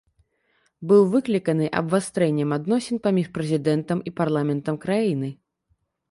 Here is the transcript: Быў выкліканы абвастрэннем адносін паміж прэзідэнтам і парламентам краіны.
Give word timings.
Быў 0.91 1.01
выкліканы 1.15 1.67
абвастрэннем 1.81 2.55
адносін 2.57 2.97
паміж 3.07 3.27
прэзідэнтам 3.35 3.99
і 4.13 4.15
парламентам 4.21 4.75
краіны. 4.87 5.29